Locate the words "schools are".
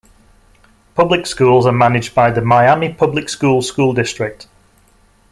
1.27-1.71